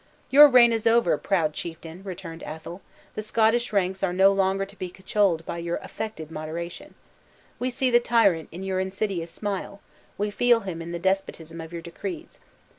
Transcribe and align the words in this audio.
"Your 0.31 0.47
reign 0.47 0.73
is 0.73 0.87
over, 0.87 1.15
proud 1.19 1.53
chieftain," 1.53 2.01
rejoined 2.03 2.41
Athol; 2.41 2.81
"the 3.13 3.21
Scottish 3.21 3.71
ranks 3.71 4.01
are 4.01 4.11
no 4.11 4.31
longer 4.31 4.65
to 4.65 4.75
be 4.75 4.89
cajoled 4.89 5.45
by 5.45 5.59
your 5.59 5.75
affected 5.75 6.31
moderation. 6.31 6.95
We 7.59 7.69
see 7.69 7.91
the 7.91 7.99
tyrant 7.99 8.49
in 8.51 8.63
your 8.63 8.79
insidious 8.79 9.29
smile, 9.29 9.79
we 10.17 10.31
feel 10.31 10.61
him 10.61 10.81
in 10.81 10.91
the 10.91 10.97
despotism 10.97 11.61
of 11.61 11.71
your 11.71 11.83
decrees. 11.83 12.39